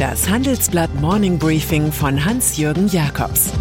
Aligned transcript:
Das 0.00 0.30
Handelsblatt 0.30 0.94
Morning 0.94 1.38
Briefing 1.38 1.92
von 1.92 2.24
Hans-Jürgen 2.24 2.88
Jakobs 2.88 3.52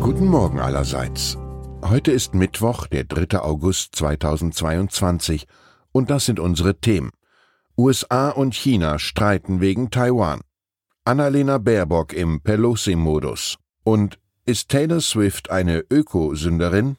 Guten 0.00 0.26
Morgen 0.28 0.60
allerseits. 0.60 1.36
Heute 1.82 2.12
ist 2.12 2.34
Mittwoch, 2.34 2.86
der 2.86 3.02
3. 3.02 3.40
August 3.40 3.96
2022, 3.96 5.48
und 5.90 6.10
das 6.10 6.26
sind 6.26 6.38
unsere 6.38 6.78
Themen. 6.78 7.10
USA 7.76 8.28
und 8.28 8.54
China 8.54 9.00
streiten 9.00 9.60
wegen 9.60 9.90
Taiwan. 9.90 10.42
Annalena 11.04 11.58
Baerbock 11.58 12.12
im 12.12 12.40
Pelosi-Modus. 12.40 13.56
Und 13.82 14.20
ist 14.46 14.68
Taylor 14.68 15.00
Swift 15.00 15.50
eine 15.50 15.84
Ökosünderin? 15.90 16.98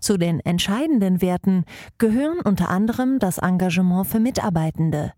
Zu 0.00 0.16
den 0.16 0.40
entscheidenden 0.40 1.22
Werten 1.22 1.64
gehören 1.98 2.40
unter 2.40 2.68
anderem 2.68 3.18
das 3.18 3.38
Engagement 3.38 4.06
für 4.06 4.20
Mitarbeitende, 4.20 5.12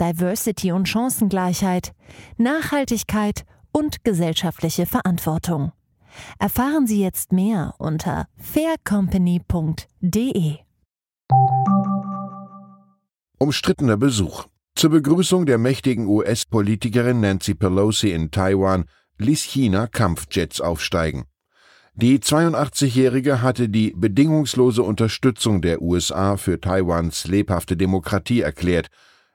Diversity 0.00 0.72
und 0.72 0.88
Chancengleichheit, 0.88 1.92
Nachhaltigkeit 2.36 3.44
und 3.72 4.04
gesellschaftliche 4.04 4.86
Verantwortung. 4.86 5.72
Erfahren 6.38 6.86
Sie 6.86 7.02
jetzt 7.02 7.32
mehr 7.32 7.74
unter 7.78 8.26
faircompany.de. 8.36 10.56
Umstrittener 13.38 13.96
Besuch. 13.96 14.44
Zur 14.74 14.90
Begrüßung 14.90 15.46
der 15.46 15.56
mächtigen 15.58 16.06
US-Politikerin 16.06 17.20
Nancy 17.20 17.54
Pelosi 17.54 18.12
in 18.12 18.30
Taiwan 18.30 18.84
ließ 19.18 19.42
China 19.42 19.86
Kampfjets 19.86 20.60
aufsteigen. 20.60 21.24
Die 22.00 22.20
82-Jährige 22.20 23.42
hatte 23.42 23.68
die 23.68 23.90
bedingungslose 23.90 24.84
Unterstützung 24.84 25.60
der 25.60 25.82
USA 25.82 26.36
für 26.36 26.60
Taiwans 26.60 27.26
lebhafte 27.26 27.76
Demokratie 27.76 28.40
erklärt. 28.40 28.86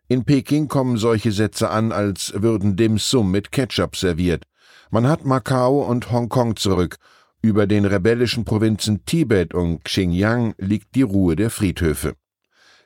In 0.08 0.24
Peking 0.24 0.70
kommen 0.70 0.96
solche 0.96 1.34
Sätze 1.34 1.70
an, 1.70 1.92
als 1.92 2.32
würden 2.38 2.78
Dim 2.78 2.98
Sum 3.00 3.32
mit 3.32 3.52
Ketchup 3.52 3.98
serviert. 3.98 4.46
Man 4.92 5.10
hat 5.10 5.26
Macau 5.26 5.82
und 5.82 6.10
Hongkong 6.10 6.56
zurück. 6.56 6.96
Über 7.42 7.68
den 7.68 7.84
rebellischen 7.84 8.46
Provinzen 8.46 9.04
Tibet 9.04 9.54
und 9.54 9.84
Xinjiang 9.84 10.56
liegt 10.58 10.96
die 10.96 11.02
Ruhe 11.02 11.36
der 11.36 11.50
Friedhöfe. 11.50 12.14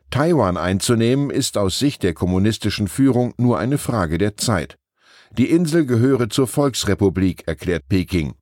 Taiwan 0.10 0.58
einzunehmen 0.58 1.30
ist 1.30 1.56
aus 1.56 1.78
Sicht 1.78 2.02
der 2.02 2.16
kommunistischen 2.16 2.88
Führung 2.88 3.36
nur 3.38 3.60
eine 3.60 3.78
Frage 3.78 4.18
der 4.18 4.38
Zeit. 4.38 4.80
Die 5.38 5.52
Insel 5.52 5.86
gehöre 5.86 6.30
zur 6.30 6.48
Volksrepublik, 6.48 7.48
erklärt 7.48 7.88
Peking. 7.88 8.34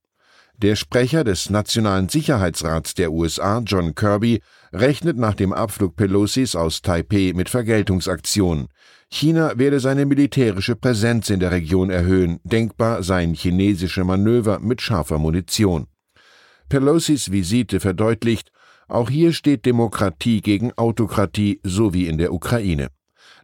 Der 0.57 0.77
Sprecher 0.77 1.25
des 1.25 1.49
Nationalen 1.49 2.07
Sicherheitsrats 2.07 2.93
der 2.93 3.11
USA, 3.11 3.61
John 3.65 3.93
Kirby, 3.93 4.41
rechnet 4.71 5.17
nach 5.17 5.33
dem 5.33 5.51
Abflug 5.51 5.97
Pelosis 5.97 6.55
aus 6.55 6.81
Taipeh 6.81 7.33
mit 7.33 7.49
Vergeltungsaktionen. 7.49 8.67
China 9.09 9.57
werde 9.57 9.81
seine 9.81 10.05
militärische 10.05 10.77
Präsenz 10.77 11.29
in 11.29 11.41
der 11.41 11.51
Region 11.51 11.89
erhöhen, 11.89 12.39
denkbar 12.45 13.03
seien 13.03 13.33
chinesische 13.33 14.05
Manöver 14.05 14.59
mit 14.59 14.81
scharfer 14.81 15.17
Munition. 15.17 15.87
Pelosis 16.69 17.33
Visite 17.33 17.81
verdeutlicht, 17.81 18.49
auch 18.87 19.09
hier 19.09 19.33
steht 19.33 19.65
Demokratie 19.65 20.39
gegen 20.39 20.71
Autokratie, 20.77 21.59
so 21.63 21.93
wie 21.93 22.07
in 22.07 22.17
der 22.17 22.31
Ukraine. 22.31 22.87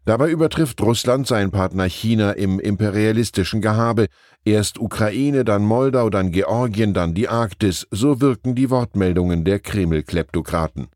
Dabei 0.06 0.32
übertrifft 0.32 0.82
Russland 0.82 1.28
seinen 1.28 1.52
Partner 1.52 1.86
China 1.86 2.32
im 2.32 2.60
imperialistischen 2.60 3.62
Gehabe. 3.62 4.08
Erst 4.44 4.80
Ukraine, 4.80 5.46
dann 5.46 5.64
Moldau, 5.64 6.10
dann 6.10 6.32
Georgien, 6.32 6.96
dann 6.96 7.14
die 7.14 7.28
Arktis, 7.28 7.88
so 7.92 8.20
wirken 8.20 8.56
die 8.56 8.72
Wortmeldungen 8.72 9.46
der 9.46 9.60
Kreml-Kleptokraten. 9.60 10.88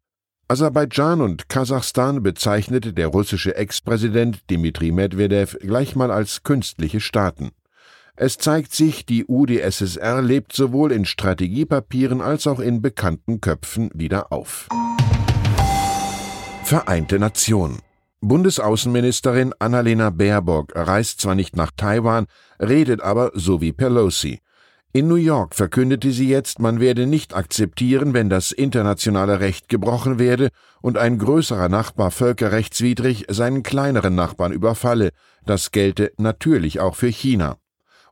Aserbaidschan 0.47 1.21
und 1.21 1.49
Kasachstan 1.49 2.23
bezeichnete 2.23 2.93
der 2.93 3.07
russische 3.07 3.55
Ex-Präsident 3.55 4.49
Dmitri 4.49 4.91
Medvedev 4.91 5.57
gleich 5.59 5.95
mal 5.95 6.11
als 6.11 6.43
künstliche 6.43 6.99
Staaten. 6.99 7.51
Es 8.15 8.37
zeigt 8.37 8.73
sich, 8.73 9.05
die 9.05 9.25
UdSSR 9.25 10.21
lebt 10.21 10.53
sowohl 10.53 10.91
in 10.91 11.05
Strategiepapieren 11.05 12.21
als 12.21 12.47
auch 12.47 12.59
in 12.59 12.81
bekannten 12.81 13.41
Köpfen 13.41 13.89
wieder 13.93 14.31
auf. 14.31 14.69
Vereinte 16.63 17.19
Nationen 17.19 17.79
Bundesaußenministerin 18.21 19.53
Annalena 19.59 20.09
Baerbock 20.09 20.75
reist 20.75 21.21
zwar 21.21 21.35
nicht 21.35 21.55
nach 21.55 21.71
Taiwan, 21.75 22.25
redet 22.59 23.01
aber 23.01 23.31
so 23.33 23.61
wie 23.61 23.73
Pelosi. 23.73 24.39
In 24.95 25.09
New 25.09 25.15
York 25.15 25.55
verkündete 25.55 26.11
sie 26.11 26.29
jetzt, 26.29 26.59
man 26.59 26.79
werde 26.79 27.05
nicht 27.05 27.35
akzeptieren, 27.35 28.13
wenn 28.13 28.29
das 28.29 28.53
internationale 28.53 29.41
Recht 29.41 29.67
gebrochen 29.67 30.19
werde 30.19 30.51
und 30.81 30.97
ein 30.97 31.17
größerer 31.17 31.67
Nachbar 31.67 32.11
völkerrechtswidrig 32.11 33.25
seinen 33.27 33.61
kleineren 33.61 34.15
Nachbarn 34.15 34.53
überfalle. 34.53 35.09
Das 35.45 35.71
gelte 35.71 36.13
natürlich 36.17 36.79
auch 36.79 36.95
für 36.95 37.09
China. 37.09 37.57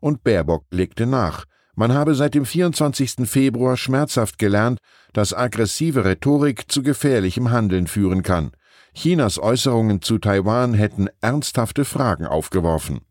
Und 0.02 0.25
Baerbock 0.25 0.66
legte 0.72 1.06
nach. 1.06 1.46
Man 1.75 1.94
habe 1.94 2.16
seit 2.16 2.34
dem 2.36 2.46
24. 2.46 3.30
Februar 3.30 3.78
schmerzhaft 3.78 4.38
gelernt, 4.38 4.80
dass 5.13 5.34
aggressive 5.34 6.03
Rhetorik 6.03 6.69
zu 6.69 6.84
gefährlichem 6.84 7.50
Handeln 7.50 7.88
führen 7.88 8.22
kann. 8.24 8.52
Chinas 8.96 9.40
Äußerungen 9.40 10.02
zu 10.02 10.20
Taiwan 10.20 10.76
hätten 10.76 11.09
ernsthafte 11.20 11.84
Fragen 11.84 12.28
aufgeworfen. 12.28 13.02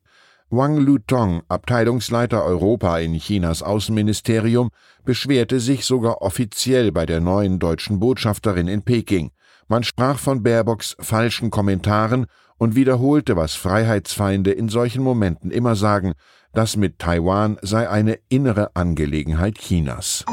Wang 0.48 0.76
Lutong, 0.76 1.42
Abteilungsleiter 1.48 2.44
Europa 2.44 2.98
in 2.98 3.14
Chinas 3.14 3.62
Außenministerium, 3.62 4.70
beschwerte 5.04 5.58
sich 5.60 5.84
sogar 5.84 6.22
offiziell 6.22 6.92
bei 6.92 7.04
der 7.04 7.20
neuen 7.20 7.58
deutschen 7.58 7.98
Botschafterin 7.98 8.68
in 8.68 8.82
Peking. 8.82 9.30
Man 9.66 9.82
sprach 9.82 10.18
von 10.18 10.42
Baerbocks 10.42 10.94
falschen 11.00 11.50
Kommentaren 11.50 12.26
und 12.58 12.76
wiederholte, 12.76 13.36
was 13.36 13.54
Freiheitsfeinde 13.54 14.52
in 14.52 14.68
solchen 14.68 15.02
Momenten 15.02 15.50
immer 15.50 15.74
sagen, 15.74 16.12
das 16.52 16.76
mit 16.76 16.98
Taiwan 16.98 17.58
sei 17.62 17.88
eine 17.88 18.18
innere 18.28 18.76
Angelegenheit 18.76 19.56
Chinas. 19.56 20.24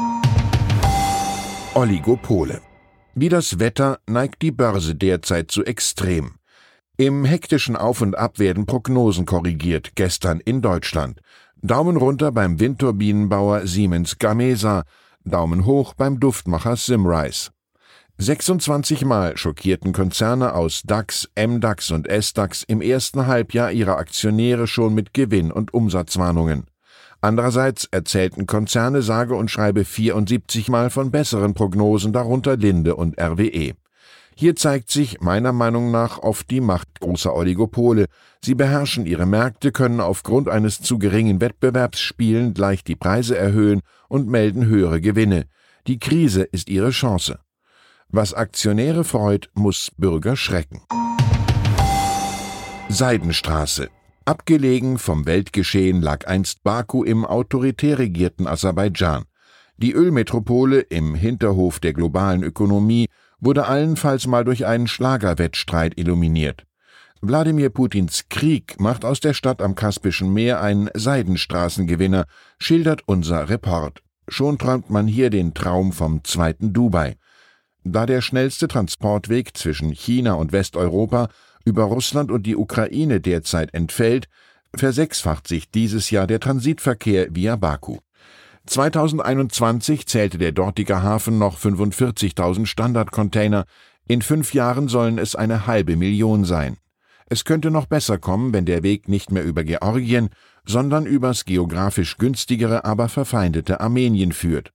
Oligopole 1.74 2.60
wie 3.14 3.28
das 3.28 3.58
Wetter 3.58 3.98
neigt 4.06 4.42
die 4.42 4.50
Börse 4.50 4.94
derzeit 4.94 5.50
zu 5.50 5.64
extrem. 5.64 6.32
Im 6.96 7.24
hektischen 7.24 7.76
Auf 7.76 8.02
und 8.02 8.16
Ab 8.16 8.38
werden 8.38 8.66
Prognosen 8.66 9.26
korrigiert, 9.26 9.92
gestern 9.94 10.40
in 10.40 10.60
Deutschland. 10.60 11.20
Daumen 11.62 11.96
runter 11.96 12.32
beim 12.32 12.60
Windturbinenbauer 12.60 13.66
Siemens 13.66 14.18
Gamesa, 14.18 14.84
Daumen 15.24 15.64
hoch 15.64 15.94
beim 15.94 16.20
Duftmacher 16.20 16.76
Simrise. 16.76 17.50
26 18.18 19.06
Mal 19.06 19.38
schockierten 19.38 19.94
Konzerne 19.94 20.54
aus 20.54 20.82
DAX, 20.82 21.30
MDAX 21.36 21.90
und 21.90 22.06
SDAX 22.06 22.64
im 22.64 22.82
ersten 22.82 23.26
Halbjahr 23.26 23.72
ihre 23.72 23.96
Aktionäre 23.96 24.66
schon 24.66 24.92
mit 24.94 25.14
Gewinn- 25.14 25.50
und 25.50 25.72
Umsatzwarnungen. 25.72 26.66
Andererseits 27.20 27.84
erzählten 27.90 28.46
Konzerne 28.46 29.02
sage 29.02 29.34
und 29.34 29.50
schreibe 29.50 29.84
74 29.84 30.68
Mal 30.68 30.88
von 30.88 31.10
besseren 31.10 31.52
Prognosen, 31.52 32.12
darunter 32.12 32.56
Linde 32.56 32.96
und 32.96 33.20
RWE. 33.20 33.74
Hier 34.34 34.56
zeigt 34.56 34.90
sich 34.90 35.20
meiner 35.20 35.52
Meinung 35.52 35.90
nach 35.90 36.18
oft 36.18 36.50
die 36.50 36.62
Macht 36.62 37.00
großer 37.00 37.34
Oligopole. 37.34 38.06
Sie 38.42 38.54
beherrschen 38.54 39.04
ihre 39.04 39.26
Märkte, 39.26 39.70
können 39.70 40.00
aufgrund 40.00 40.48
eines 40.48 40.80
zu 40.80 40.98
geringen 40.98 41.42
Wettbewerbs 41.42 42.00
spielend 42.00 42.56
leicht 42.56 42.88
die 42.88 42.96
Preise 42.96 43.36
erhöhen 43.36 43.82
und 44.08 44.28
melden 44.28 44.64
höhere 44.64 45.02
Gewinne. 45.02 45.44
Die 45.86 45.98
Krise 45.98 46.42
ist 46.42 46.70
ihre 46.70 46.90
Chance. 46.90 47.38
Was 48.08 48.32
Aktionäre 48.32 49.04
freut, 49.04 49.50
muss 49.52 49.90
Bürger 49.98 50.36
schrecken. 50.36 50.80
Seidenstraße 52.88 53.90
Abgelegen 54.30 54.98
vom 54.98 55.26
Weltgeschehen 55.26 56.00
lag 56.02 56.28
einst 56.28 56.62
Baku 56.62 57.02
im 57.02 57.24
autoritär 57.24 57.98
regierten 57.98 58.46
Aserbaidschan. 58.46 59.24
Die 59.76 59.90
Ölmetropole 59.92 60.78
im 60.82 61.16
Hinterhof 61.16 61.80
der 61.80 61.94
globalen 61.94 62.44
Ökonomie 62.44 63.08
wurde 63.40 63.66
allenfalls 63.66 64.28
mal 64.28 64.44
durch 64.44 64.66
einen 64.66 64.86
Schlagerwettstreit 64.86 65.98
illuminiert. 65.98 66.64
Wladimir 67.20 67.70
Putins 67.70 68.26
Krieg 68.28 68.78
macht 68.78 69.04
aus 69.04 69.18
der 69.18 69.34
Stadt 69.34 69.60
am 69.60 69.74
Kaspischen 69.74 70.32
Meer 70.32 70.60
einen 70.60 70.90
Seidenstraßengewinner, 70.94 72.26
schildert 72.60 73.02
unser 73.06 73.48
Report. 73.48 74.00
Schon 74.28 74.58
träumt 74.58 74.90
man 74.90 75.08
hier 75.08 75.30
den 75.30 75.54
Traum 75.54 75.90
vom 75.90 76.22
zweiten 76.22 76.72
Dubai. 76.72 77.16
Da 77.82 78.06
der 78.06 78.20
schnellste 78.20 78.68
Transportweg 78.68 79.56
zwischen 79.56 79.90
China 79.90 80.34
und 80.34 80.52
Westeuropa 80.52 81.30
über 81.70 81.84
Russland 81.84 82.30
und 82.30 82.42
die 82.42 82.56
Ukraine 82.56 83.20
derzeit 83.20 83.72
entfällt, 83.72 84.26
versechsfacht 84.76 85.48
sich 85.48 85.70
dieses 85.70 86.10
Jahr 86.10 86.26
der 86.26 86.40
Transitverkehr 86.40 87.28
via 87.30 87.56
Baku. 87.56 87.98
2021 88.66 90.06
zählte 90.06 90.36
der 90.36 90.52
dortige 90.52 91.02
Hafen 91.02 91.38
noch 91.38 91.58
45.000 91.58 92.66
Standardcontainer, 92.66 93.64
in 94.06 94.20
fünf 94.20 94.52
Jahren 94.52 94.88
sollen 94.88 95.18
es 95.18 95.36
eine 95.36 95.66
halbe 95.68 95.96
Million 95.96 96.44
sein. 96.44 96.76
Es 97.26 97.44
könnte 97.44 97.70
noch 97.70 97.86
besser 97.86 98.18
kommen, 98.18 98.52
wenn 98.52 98.66
der 98.66 98.82
Weg 98.82 99.08
nicht 99.08 99.30
mehr 99.30 99.44
über 99.44 99.62
Georgien, 99.62 100.30
sondern 100.66 101.06
übers 101.06 101.44
geografisch 101.44 102.18
günstigere, 102.18 102.84
aber 102.84 103.08
verfeindete 103.08 103.80
Armenien 103.80 104.32
führt. 104.32 104.72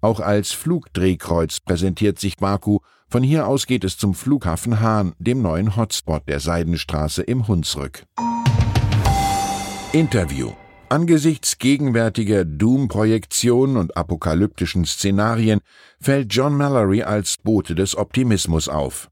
Auch 0.00 0.18
als 0.18 0.50
Flugdrehkreuz 0.50 1.60
präsentiert 1.60 2.18
sich 2.18 2.36
Baku, 2.38 2.80
von 3.12 3.22
hier 3.22 3.46
aus 3.46 3.66
geht 3.66 3.84
es 3.84 3.98
zum 3.98 4.14
Flughafen 4.14 4.80
Hahn, 4.80 5.12
dem 5.18 5.42
neuen 5.42 5.76
Hotspot 5.76 6.26
der 6.28 6.40
Seidenstraße 6.40 7.22
im 7.22 7.46
Hunsrück. 7.46 8.04
Interview 9.92 10.52
Angesichts 10.88 11.58
gegenwärtiger 11.58 12.46
Doom-Projektionen 12.46 13.76
und 13.76 13.98
apokalyptischen 13.98 14.86
Szenarien 14.86 15.60
fällt 16.00 16.32
John 16.32 16.56
Mallory 16.56 17.02
als 17.02 17.36
Bote 17.36 17.74
des 17.74 17.96
Optimismus 17.96 18.68
auf. 18.68 19.10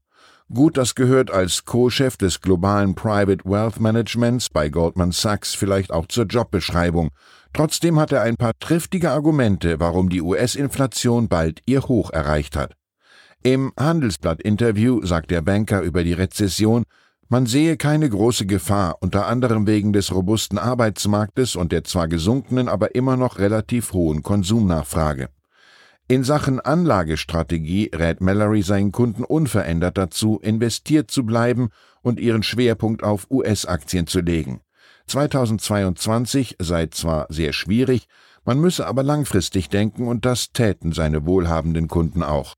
Gut, 0.51 0.77
das 0.77 0.95
gehört 0.95 1.29
als 1.29 1.65
Co-Chef 1.65 2.17
des 2.17 2.41
globalen 2.41 2.95
Private 2.95 3.45
Wealth 3.45 3.79
Managements 3.79 4.49
bei 4.49 4.69
Goldman 4.69 5.11
Sachs 5.11 5.53
vielleicht 5.53 5.91
auch 5.91 6.07
zur 6.07 6.25
Jobbeschreibung. 6.25 7.09
Trotzdem 7.53 7.99
hat 7.99 8.11
er 8.11 8.23
ein 8.23 8.35
paar 8.35 8.53
triftige 8.59 9.11
Argumente, 9.11 9.79
warum 9.79 10.09
die 10.09 10.21
US-Inflation 10.21 11.27
bald 11.27 11.61
ihr 11.67 11.83
Hoch 11.83 12.09
erreicht 12.09 12.55
hat. 12.55 12.73
Im 13.43 13.73
Handelsblatt-Interview 13.75 15.03
sagt 15.03 15.31
der 15.31 15.41
Banker 15.41 15.81
über 15.81 16.03
die 16.03 16.13
Rezession, 16.13 16.83
man 17.27 17.47
sehe 17.47 17.75
keine 17.75 18.07
große 18.07 18.45
Gefahr, 18.45 18.97
unter 18.99 19.25
anderem 19.25 19.65
wegen 19.65 19.93
des 19.93 20.13
robusten 20.13 20.59
Arbeitsmarktes 20.59 21.55
und 21.55 21.71
der 21.71 21.83
zwar 21.83 22.07
gesunkenen, 22.07 22.67
aber 22.67 22.93
immer 22.93 23.17
noch 23.17 23.39
relativ 23.39 23.93
hohen 23.93 24.21
Konsumnachfrage. 24.21 25.29
In 26.07 26.23
Sachen 26.23 26.59
Anlagestrategie 26.59 27.89
rät 27.95 28.21
Mallory 28.21 28.61
seinen 28.61 28.91
Kunden 28.91 29.23
unverändert 29.23 29.97
dazu, 29.97 30.39
investiert 30.43 31.09
zu 31.09 31.25
bleiben 31.25 31.69
und 32.03 32.19
ihren 32.19 32.43
Schwerpunkt 32.43 33.01
auf 33.01 33.25
US-Aktien 33.31 34.05
zu 34.05 34.19
legen. 34.19 34.61
2022 35.07 36.57
sei 36.59 36.87
zwar 36.87 37.25
sehr 37.29 37.53
schwierig, 37.53 38.05
man 38.45 38.59
müsse 38.59 38.85
aber 38.85 39.01
langfristig 39.01 39.69
denken 39.69 40.07
und 40.07 40.25
das 40.25 40.51
täten 40.51 40.91
seine 40.91 41.25
wohlhabenden 41.25 41.87
Kunden 41.87 42.21
auch. 42.21 42.55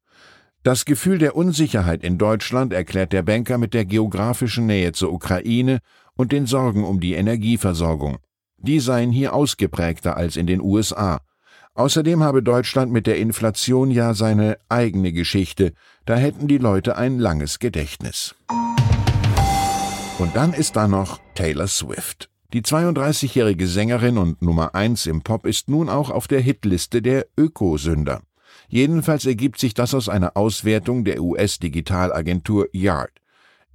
Das 0.63 0.86
Gefühl 0.86 1.18
der 1.18 1.36
Unsicherheit 1.36 2.06
in 2.06 2.18
Deutschland 2.18 2.71
erklärt 2.71 3.12
der 3.12 3.21
Banker 3.21 3.57
mit 3.57 3.74
der 3.74 3.83
geografischen 3.83 4.65
Nähe 4.65 4.94
zur 4.94 5.12
Ukraine 5.12 5.80
und 6.15 6.31
den 6.31 6.45
Sorgen 6.45 6.86
um 6.86 7.01
die 7.01 7.15
Energieversorgung. 7.15 8.19
Die 8.60 8.80
seien 8.80 9.12
hier 9.12 9.33
ausgeprägter 9.33 10.15
als 10.15 10.38
in 10.38 10.48
den 10.48 10.62
USA. 10.62 11.19
Außerdem 11.74 12.24
habe 12.24 12.42
Deutschland 12.42 12.94
mit 12.94 13.07
der 13.07 13.18
Inflation 13.18 13.92
ja 13.92 14.13
seine 14.13 14.57
eigene 14.69 15.12
Geschichte, 15.12 15.74
da 16.06 16.15
hätten 16.15 16.48
die 16.48 16.60
Leute 16.60 16.95
ein 16.95 17.19
langes 17.19 17.60
Gedächtnis. 17.60 18.33
Und 20.18 20.33
dann 20.33 20.54
ist 20.54 20.77
da 20.77 20.88
noch 20.88 21.19
Taylor 21.36 21.68
Swift. 21.68 22.30
Die 22.54 22.62
32-jährige 22.62 23.68
Sängerin 23.68 24.18
und 24.18 24.42
Nummer 24.42 24.75
1 24.75 25.07
im 25.07 25.24
Pop 25.24 25.45
ist 25.45 25.68
nun 25.68 25.89
auch 25.89 26.10
auf 26.10 26.30
der 26.30 26.39
Hitliste 26.39 27.01
der 27.01 27.25
Ökosünder. 27.36 28.21
Jedenfalls 28.69 29.25
ergibt 29.25 29.60
sich 29.60 29.74
das 29.74 29.94
aus 29.94 30.10
einer 30.10 30.36
Auswertung 30.36 31.04
der 31.04 31.21
US-Digitalagentur 31.21 32.68
Yard. 32.71 33.12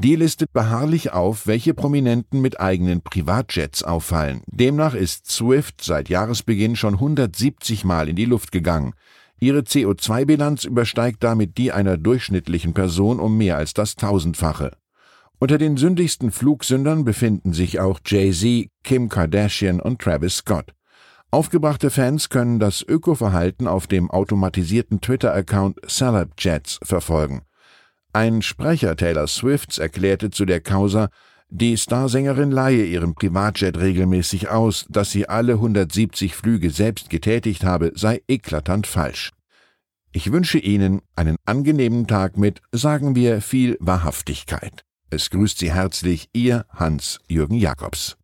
Die 0.00 0.14
listet 0.14 0.52
beharrlich 0.52 1.12
auf, 1.12 1.48
welche 1.48 1.74
Prominenten 1.74 2.40
mit 2.40 2.60
eigenen 2.60 3.02
Privatjets 3.02 3.82
auffallen. 3.82 4.42
Demnach 4.46 4.94
ist 4.94 5.28
Swift 5.28 5.82
seit 5.82 6.08
Jahresbeginn 6.08 6.76
schon 6.76 6.94
170 6.94 7.84
Mal 7.84 8.08
in 8.08 8.14
die 8.14 8.24
Luft 8.24 8.52
gegangen. 8.52 8.92
Ihre 9.40 9.60
CO2-Bilanz 9.60 10.64
übersteigt 10.64 11.24
damit 11.24 11.58
die 11.58 11.72
einer 11.72 11.96
durchschnittlichen 11.96 12.74
Person 12.74 13.18
um 13.18 13.36
mehr 13.36 13.56
als 13.56 13.74
das 13.74 13.96
Tausendfache. 13.96 14.76
Unter 15.40 15.58
den 15.58 15.76
sündigsten 15.76 16.30
Flugsündern 16.30 17.04
befinden 17.04 17.52
sich 17.52 17.80
auch 17.80 18.00
Jay-Z, 18.04 18.68
Kim 18.84 19.08
Kardashian 19.08 19.80
und 19.80 20.00
Travis 20.00 20.38
Scott. 20.38 20.74
Aufgebrachte 21.30 21.90
Fans 21.90 22.30
können 22.30 22.58
das 22.58 22.82
Ökoverhalten 22.82 23.66
auf 23.66 23.86
dem 23.86 24.10
automatisierten 24.10 25.02
Twitter-Account 25.02 25.78
Celebjets 25.86 26.80
verfolgen. 26.82 27.42
Ein 28.14 28.40
Sprecher 28.40 28.96
Taylor 28.96 29.26
Swifts 29.26 29.76
erklärte 29.76 30.30
zu 30.30 30.46
der 30.46 30.60
Causa, 30.60 31.10
die 31.50 31.76
Starsängerin 31.76 32.50
leihe 32.50 32.84
ihren 32.84 33.14
Privatjet 33.14 33.78
regelmäßig 33.78 34.48
aus, 34.48 34.86
dass 34.88 35.10
sie 35.10 35.28
alle 35.28 35.54
170 35.54 36.34
Flüge 36.34 36.70
selbst 36.70 37.10
getätigt 37.10 37.62
habe, 37.62 37.92
sei 37.94 38.22
eklatant 38.26 38.86
falsch. 38.86 39.30
Ich 40.12 40.32
wünsche 40.32 40.58
Ihnen 40.58 41.02
einen 41.14 41.36
angenehmen 41.44 42.06
Tag 42.06 42.38
mit, 42.38 42.62
sagen 42.72 43.14
wir, 43.14 43.42
viel 43.42 43.76
Wahrhaftigkeit. 43.80 44.82
Es 45.10 45.28
grüßt 45.28 45.58
Sie 45.58 45.72
herzlich 45.72 46.28
Ihr 46.32 46.64
Hans-Jürgen 46.70 47.56
Jakobs. 47.56 48.16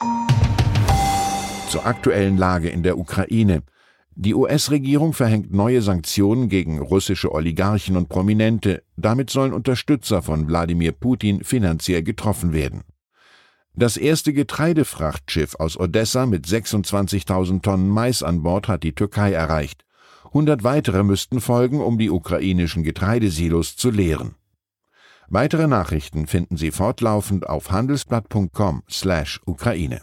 Zur 1.69 1.87
aktuellen 1.87 2.37
Lage 2.37 2.69
in 2.69 2.82
der 2.82 2.99
Ukraine. 2.99 3.62
Die 4.16 4.34
US-Regierung 4.34 5.12
verhängt 5.12 5.52
neue 5.52 5.82
Sanktionen 5.82 6.49
gegen 6.49 6.78
russische 6.78 7.32
Oligarchen 7.32 7.96
und 7.96 8.08
Prominente. 8.08 8.84
Damit 8.96 9.31
sollen 9.31 9.52
Unterstützer 9.52 10.22
von 10.22 10.46
Wladimir 10.46 10.93
Putin 10.93 11.43
finanziell 11.43 12.05
getroffen 12.05 12.52
werden. 12.52 12.84
Das 13.75 13.96
erste 13.96 14.32
Getreidefrachtschiff 14.32 15.56
aus 15.56 15.76
Odessa 15.76 16.26
mit 16.26 16.46
26.000 16.46 17.62
Tonnen 17.62 17.88
Mais 17.88 18.22
an 18.22 18.44
Bord 18.44 18.69
hat 18.69 18.84
die 18.84 18.94
Türkei 18.94 19.32
erreicht. 19.32 19.84
100 20.26 20.62
weitere 20.62 21.02
müssten 21.02 21.40
folgen, 21.40 21.81
um 21.81 21.99
die 21.99 22.11
ukrainischen 22.11 22.84
Getreidesilos 22.84 23.75
zu 23.76 23.90
leeren. 23.90 24.37
Weitere 25.28 25.66
Nachrichten 25.66 26.28
finden 26.28 26.56
Sie 26.56 26.70
fortlaufend 26.70 27.49
auf 27.49 27.72
handelsblatt.com/Ukraine. 27.72 30.02